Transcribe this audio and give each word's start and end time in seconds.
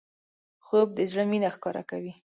خوب 0.65 0.87
د 0.97 0.99
زړه 1.11 1.23
مینه 1.31 1.49
ښکاره 1.55 1.83
کوي 1.89 2.13